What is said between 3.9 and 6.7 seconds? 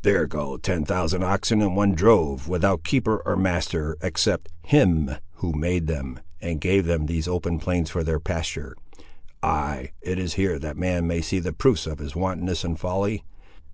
except Him who made them, and